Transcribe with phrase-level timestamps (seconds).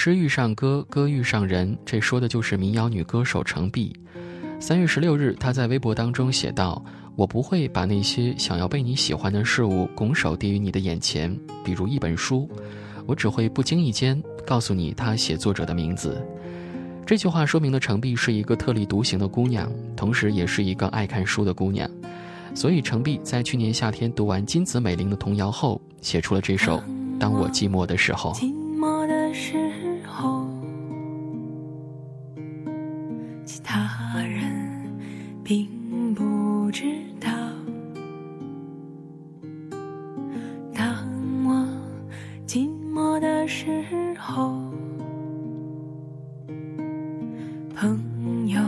[0.00, 3.92] 诗遇上歌，歌遇上人，这说的就是民谣女歌手程璧。
[4.60, 6.80] 三月十六日，她在微博当中写道
[7.16, 12.48] ：“我不会把那些想要被你喜欢的事物拱手递于你的眼前，比如一本书，
[13.06, 16.24] 我只会不经意间告诉你他写作者的名字。”
[17.04, 21.90] 这句话说明了程璧是一个特立独行的姑娘，同时也是一个爱看书的姑娘。
[22.54, 26.78] 所以，程璧在去年夏天读完金子美玲的童谣后，写出了这首
[27.18, 28.32] 《当我寂寞的时候》。
[35.48, 35.66] 并
[36.14, 36.84] 不知
[37.18, 37.30] 道。
[40.74, 40.84] 当
[41.42, 41.66] 我
[42.46, 43.82] 寂寞的时
[44.20, 44.60] 候，
[47.74, 48.60] 朋友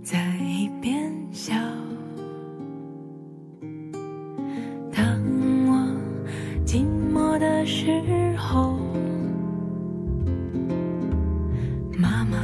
[0.00, 1.56] 在一边笑。
[4.92, 5.20] 当
[5.66, 5.92] 我
[6.64, 8.00] 寂寞的时
[8.36, 8.78] 候，
[11.98, 12.38] 妈妈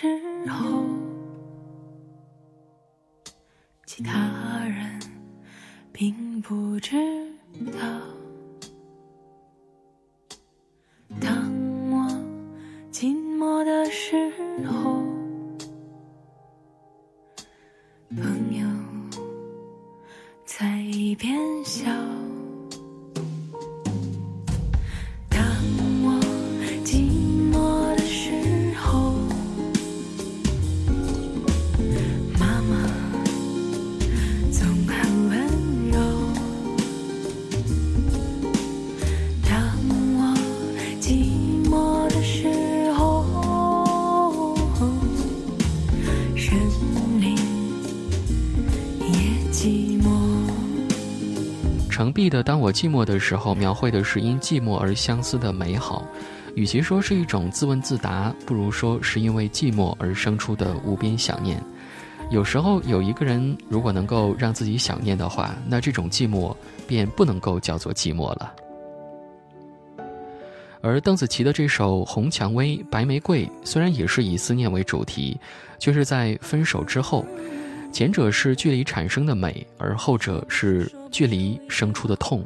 [0.00, 0.08] 时
[0.48, 0.82] 候，
[3.84, 4.98] 其他人
[5.92, 6.96] 并不知
[7.66, 7.78] 道。
[11.20, 11.30] 当
[11.90, 12.08] 我
[12.90, 14.16] 寂寞的时
[14.64, 15.02] 候，
[18.08, 18.69] 朋友
[49.60, 50.08] 寂寞。
[51.90, 56.02] 程璧的《当我寂寞的时候》描绘的是因寂寞而相思的美好，
[56.54, 61.62] 与其说是一种自问自答，不如说是因为寂寞而生出的无边想念。
[62.30, 66.56] 有时候有一个人如果能够让自己想念的话，那这种寂寞
[66.88, 68.54] 便不能够叫做寂寞了。
[70.80, 75.38] 而邓紫棋的这首《红蔷薇白玫瑰》虽然也是以思念为主题，
[75.78, 77.26] 却是在分手之后。
[77.92, 82.44] 前者是距离产生的美，而后者是距离生出的痛。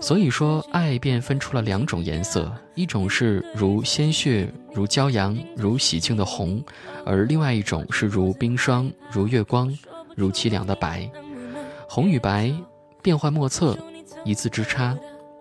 [0.00, 6.62] 所以说，爱便分出了两种颜色，一种是如鲜血、如骄阳、如喜庆的红，
[7.04, 9.76] 而另外一种是如冰霜、如月光、
[10.16, 11.06] 如凄凉的白。
[11.86, 12.50] 红与白
[13.02, 13.76] 变幻莫测，
[14.24, 14.96] 一字之差，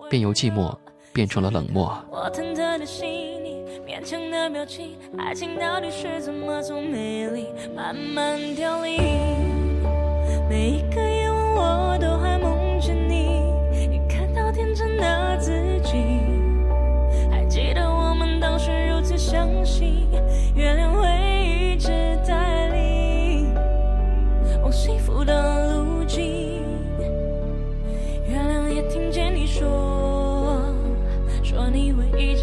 [0.10, 0.76] 便由寂寞
[1.14, 1.98] 变成了冷漠。
[2.12, 3.29] 我忐忑的心
[4.00, 8.98] 坚，强的表情，爱情到底是怎么从美丽慢慢凋零？
[10.50, 13.44] 每一个夜晚，我都还梦见你，
[13.92, 15.52] 一看到天真的自
[15.82, 15.98] 己。
[17.30, 20.08] 还记得我们当时如此相信，
[20.56, 21.08] 月亮会
[21.44, 21.90] 一直
[22.26, 23.54] 带领
[24.62, 26.64] 往幸福的路径。
[28.28, 30.62] 月亮也听见你说，
[31.44, 32.39] 说你会一直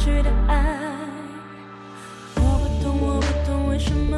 [0.00, 0.78] 去的爱。
[2.36, 4.16] 我不懂我不懂为什么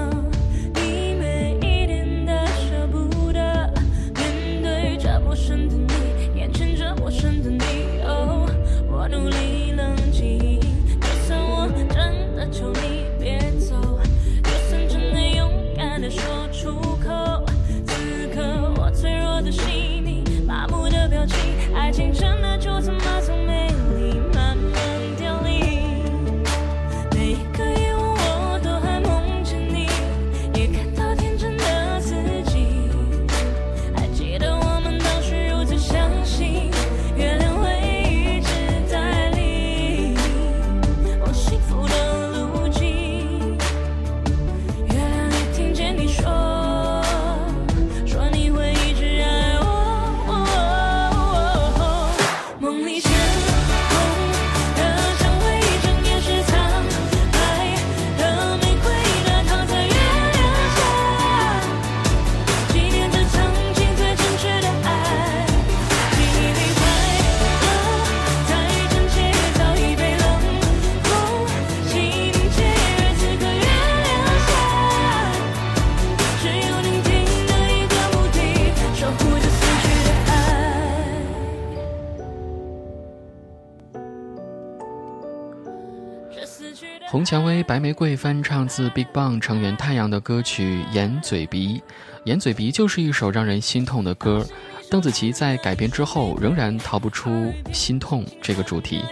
[87.12, 91.75] 红蔷薇、白玫瑰翻唱自 BigBang 成员太阳的歌曲《眼嘴鼻》，
[92.25, 94.43] 《眼嘴鼻》就是一首让人心痛的歌。
[94.91, 99.03] 邓紫棋在改编之后，仍然逃不出心痛这个主题。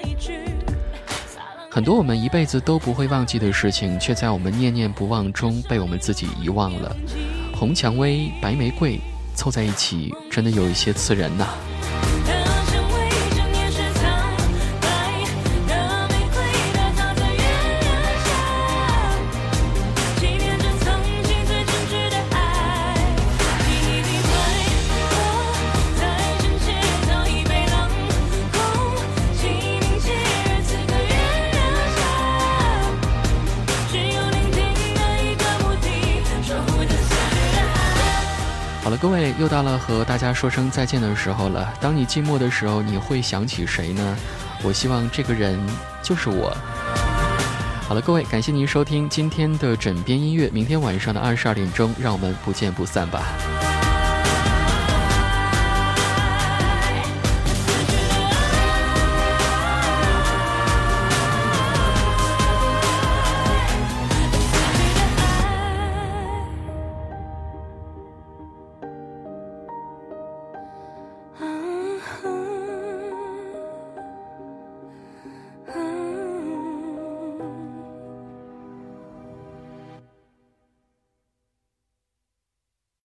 [1.71, 6.97] 很多我们一辈子都不会忘记的事情，却在我们念念不忘中被我们自己遗忘了。
[7.55, 8.99] 红蔷薇、白玫瑰
[9.35, 11.47] 凑在一起，真的有一些刺人呐、
[38.91, 41.73] 好了，各位，又到了和大家说声再见的时候了。
[41.81, 44.17] 当你寂寞的时候，你会想起谁呢？
[44.65, 45.57] 我希望这个人
[46.03, 46.53] 就是我。
[47.87, 50.51] 好了，各位，感谢您收听今天的枕边音乐。
[50.51, 53.23] 明天晚上的二十二点钟，让我们不见不散吧。